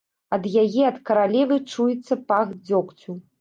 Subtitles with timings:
[0.35, 3.19] Ад яе, ад каралевы, чуецца пах дзёгцю.